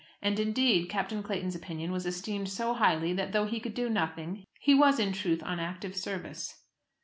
And, 0.19 0.39
indeed, 0.39 0.89
Captain 0.89 1.21
Clayton's 1.21 1.53
opinion 1.53 1.91
was 1.91 2.07
esteemed 2.07 2.49
so 2.49 2.73
highly, 2.73 3.13
that, 3.13 3.33
though 3.33 3.45
he 3.45 3.59
could 3.59 3.75
do 3.75 3.87
nothing, 3.87 4.45
he 4.59 4.73
was 4.73 4.97
in 4.97 5.13
truth 5.13 5.43
on 5.43 5.59
active 5.59 5.95
service. 5.95 6.63